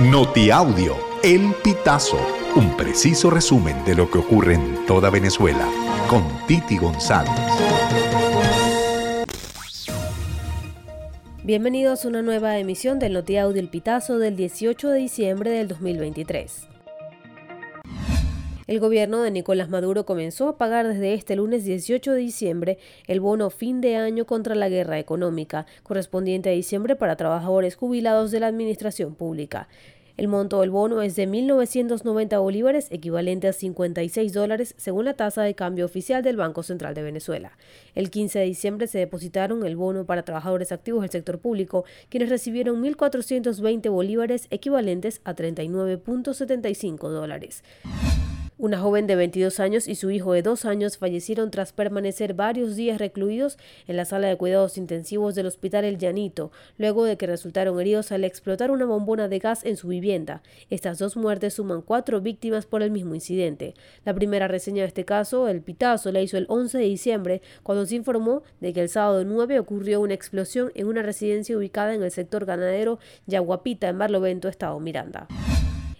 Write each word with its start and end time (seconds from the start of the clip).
Notiaudio, 0.00 0.96
El 1.22 1.54
Pitazo, 1.62 2.18
un 2.56 2.76
preciso 2.76 3.30
resumen 3.30 3.84
de 3.84 3.94
lo 3.94 4.10
que 4.10 4.18
ocurre 4.18 4.54
en 4.54 4.84
toda 4.86 5.08
Venezuela, 5.08 5.68
con 6.10 6.24
Titi 6.48 6.76
González. 6.78 7.30
Bienvenidos 11.44 12.04
a 12.04 12.08
una 12.08 12.22
nueva 12.22 12.58
emisión 12.58 12.98
del 12.98 13.12
Notiaudio 13.12 13.60
El 13.60 13.68
Pitazo 13.68 14.18
del 14.18 14.34
18 14.34 14.88
de 14.88 14.98
diciembre 14.98 15.50
del 15.52 15.68
2023. 15.68 16.73
El 18.66 18.80
gobierno 18.80 19.20
de 19.20 19.30
Nicolás 19.30 19.68
Maduro 19.68 20.06
comenzó 20.06 20.48
a 20.48 20.56
pagar 20.56 20.88
desde 20.88 21.12
este 21.12 21.36
lunes 21.36 21.64
18 21.64 22.12
de 22.12 22.18
diciembre 22.18 22.78
el 23.06 23.20
bono 23.20 23.50
fin 23.50 23.82
de 23.82 23.96
año 23.96 24.24
contra 24.24 24.54
la 24.54 24.70
guerra 24.70 24.98
económica, 24.98 25.66
correspondiente 25.82 26.48
a 26.48 26.52
diciembre 26.52 26.96
para 26.96 27.16
trabajadores 27.16 27.76
jubilados 27.76 28.30
de 28.30 28.40
la 28.40 28.46
administración 28.46 29.16
pública. 29.16 29.68
El 30.16 30.28
monto 30.28 30.60
del 30.60 30.70
bono 30.70 31.02
es 31.02 31.16
de 31.16 31.28
1.990 31.28 32.40
bolívares, 32.40 32.86
equivalente 32.90 33.48
a 33.48 33.52
56 33.52 34.32
dólares, 34.32 34.74
según 34.78 35.06
la 35.06 35.14
tasa 35.14 35.42
de 35.42 35.54
cambio 35.54 35.84
oficial 35.84 36.22
del 36.22 36.36
Banco 36.36 36.62
Central 36.62 36.94
de 36.94 37.02
Venezuela. 37.02 37.58
El 37.94 38.10
15 38.10 38.38
de 38.38 38.44
diciembre 38.46 38.86
se 38.86 38.98
depositaron 38.98 39.66
el 39.66 39.76
bono 39.76 40.06
para 40.06 40.22
trabajadores 40.22 40.70
activos 40.72 41.02
del 41.02 41.10
sector 41.10 41.40
público, 41.40 41.84
quienes 42.08 42.30
recibieron 42.30 42.82
1.420 42.82 43.90
bolívares, 43.90 44.46
equivalentes 44.50 45.20
a 45.24 45.34
39.75 45.34 47.08
dólares. 47.08 47.64
Una 48.56 48.78
joven 48.78 49.08
de 49.08 49.16
22 49.16 49.58
años 49.58 49.88
y 49.88 49.96
su 49.96 50.12
hijo 50.12 50.32
de 50.32 50.42
2 50.42 50.64
años 50.64 50.96
fallecieron 50.96 51.50
tras 51.50 51.72
permanecer 51.72 52.34
varios 52.34 52.76
días 52.76 53.00
recluidos 53.00 53.58
en 53.88 53.96
la 53.96 54.04
sala 54.04 54.28
de 54.28 54.36
cuidados 54.36 54.78
intensivos 54.78 55.34
del 55.34 55.46
Hospital 55.46 55.84
El 55.84 55.98
Llanito, 55.98 56.52
luego 56.78 57.04
de 57.04 57.16
que 57.16 57.26
resultaron 57.26 57.80
heridos 57.80 58.12
al 58.12 58.22
explotar 58.22 58.70
una 58.70 58.84
bombona 58.84 59.26
de 59.26 59.40
gas 59.40 59.64
en 59.64 59.76
su 59.76 59.88
vivienda. 59.88 60.40
Estas 60.70 61.00
dos 61.00 61.16
muertes 61.16 61.54
suman 61.54 61.82
cuatro 61.82 62.20
víctimas 62.20 62.64
por 62.64 62.84
el 62.84 62.92
mismo 62.92 63.16
incidente. 63.16 63.74
La 64.04 64.14
primera 64.14 64.46
reseña 64.46 64.82
de 64.82 64.88
este 64.88 65.04
caso, 65.04 65.48
el 65.48 65.60
Pitazo, 65.60 66.12
la 66.12 66.20
hizo 66.20 66.38
el 66.38 66.46
11 66.48 66.78
de 66.78 66.84
diciembre, 66.84 67.42
cuando 67.64 67.84
se 67.86 67.96
informó 67.96 68.44
de 68.60 68.72
que 68.72 68.82
el 68.82 68.88
sábado 68.88 69.24
9 69.24 69.58
ocurrió 69.58 70.00
una 70.00 70.14
explosión 70.14 70.70
en 70.76 70.86
una 70.86 71.02
residencia 71.02 71.58
ubicada 71.58 71.92
en 71.92 72.04
el 72.04 72.12
sector 72.12 72.44
ganadero 72.44 73.00
Yaguapita, 73.26 73.88
en 73.88 73.98
Barlovento, 73.98 74.46
Estado 74.46 74.78
Miranda. 74.78 75.26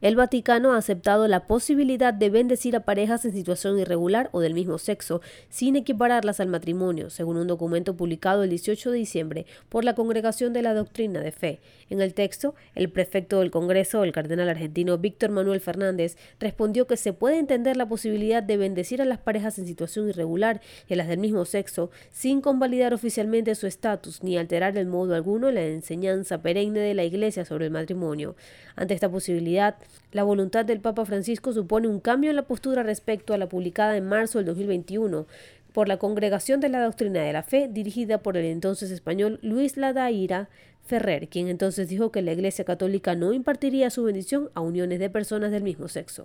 El 0.00 0.14
Vaticano 0.14 0.74
ha 0.74 0.76
aceptado 0.76 1.26
la 1.26 1.48
posibilidad 1.48 2.14
de 2.14 2.30
bendecir 2.30 2.76
a 2.76 2.84
parejas 2.84 3.24
en 3.24 3.32
situación 3.32 3.80
irregular 3.80 4.28
o 4.30 4.38
del 4.38 4.54
mismo 4.54 4.78
sexo, 4.78 5.20
sin 5.48 5.74
equipararlas 5.74 6.38
al 6.38 6.46
matrimonio, 6.46 7.10
según 7.10 7.36
un 7.36 7.48
documento 7.48 7.96
publicado 7.96 8.44
el 8.44 8.50
18 8.50 8.92
de 8.92 8.96
diciembre 8.96 9.46
por 9.68 9.82
la 9.82 9.96
Congregación 9.96 10.52
de 10.52 10.62
la 10.62 10.72
Doctrina 10.72 11.20
de 11.20 11.32
Fe. 11.32 11.58
En 11.90 12.00
el 12.00 12.14
texto, 12.14 12.54
el 12.76 12.90
prefecto 12.90 13.40
del 13.40 13.50
Congreso, 13.50 14.04
el 14.04 14.12
cardenal 14.12 14.48
argentino 14.48 14.98
Víctor 14.98 15.32
Manuel 15.32 15.60
Fernández, 15.60 16.16
respondió 16.38 16.86
que 16.86 16.96
se 16.96 17.12
puede 17.12 17.38
entender 17.38 17.76
la 17.76 17.88
posibilidad 17.88 18.40
de 18.40 18.56
bendecir 18.56 19.02
a 19.02 19.04
las 19.04 19.18
parejas 19.18 19.58
en 19.58 19.66
situación 19.66 20.08
irregular 20.08 20.60
y 20.86 20.92
a 20.92 20.96
las 20.96 21.08
del 21.08 21.18
mismo 21.18 21.44
sexo, 21.44 21.90
sin 22.12 22.40
convalidar 22.40 22.94
oficialmente 22.94 23.52
su 23.56 23.66
estatus 23.66 24.22
ni 24.22 24.38
alterar 24.38 24.78
en 24.78 24.90
modo 24.90 25.16
alguno 25.16 25.50
la 25.50 25.64
enseñanza 25.64 26.40
perenne 26.40 26.78
de 26.78 26.94
la 26.94 27.02
Iglesia 27.02 27.44
sobre 27.44 27.64
el 27.64 27.72
matrimonio. 27.72 28.36
Ante 28.76 28.94
esta 28.94 29.10
posibilidad, 29.10 29.74
la 30.12 30.22
voluntad 30.22 30.64
del 30.64 30.80
Papa 30.80 31.04
Francisco 31.04 31.52
supone 31.52 31.88
un 31.88 32.00
cambio 32.00 32.30
en 32.30 32.36
la 32.36 32.42
postura 32.42 32.82
respecto 32.82 33.34
a 33.34 33.38
la 33.38 33.48
publicada 33.48 33.96
en 33.96 34.08
marzo 34.08 34.38
del 34.38 34.46
2021 34.46 35.26
por 35.72 35.88
la 35.88 35.98
Congregación 35.98 36.60
de 36.60 36.68
la 36.68 36.82
Doctrina 36.82 37.22
de 37.22 37.32
la 37.32 37.42
Fe, 37.42 37.68
dirigida 37.70 38.18
por 38.18 38.36
el 38.36 38.46
entonces 38.46 38.90
español 38.90 39.38
Luis 39.42 39.76
Ladaira 39.76 40.48
Ferrer, 40.84 41.28
quien 41.28 41.48
entonces 41.48 41.88
dijo 41.88 42.10
que 42.10 42.22
la 42.22 42.32
Iglesia 42.32 42.64
Católica 42.64 43.14
no 43.14 43.32
impartiría 43.32 43.90
su 43.90 44.04
bendición 44.04 44.50
a 44.54 44.60
uniones 44.60 44.98
de 44.98 45.10
personas 45.10 45.50
del 45.50 45.62
mismo 45.62 45.88
sexo. 45.88 46.24